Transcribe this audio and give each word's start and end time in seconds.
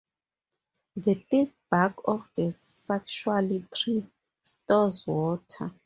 The 0.95 1.13
thick 1.13 1.53
bark 1.69 1.93
of 2.05 2.27
the 2.35 2.47
saxaul 2.53 3.69
tree 3.71 4.03
stores 4.43 5.05
water. 5.05 5.75